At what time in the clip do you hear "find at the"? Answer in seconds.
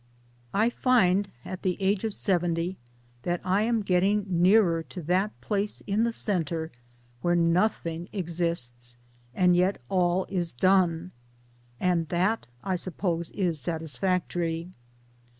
0.71-1.79